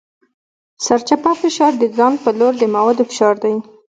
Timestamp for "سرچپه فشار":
0.85-1.73